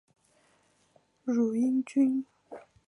[1.27, 2.25] 汝阴郡。